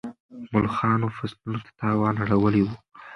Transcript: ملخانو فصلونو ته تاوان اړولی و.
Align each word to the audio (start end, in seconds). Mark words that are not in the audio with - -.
ملخانو 0.53 1.07
فصلونو 1.17 1.59
ته 1.65 1.71
تاوان 1.79 2.15
اړولی 2.23 2.61
و. 2.63 2.67